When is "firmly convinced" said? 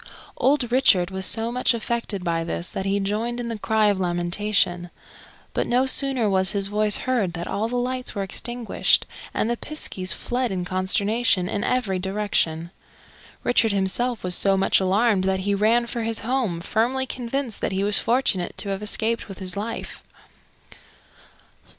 16.61-17.61